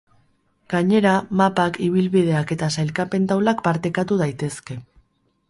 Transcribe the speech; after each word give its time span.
Gainera, 0.73 1.11
mapak, 1.41 1.77
ibilbideak 1.89 2.55
eta 2.57 2.71
sailkapen-taulak 2.79 3.63
partekatu 3.69 4.19
daitezke. 4.25 4.81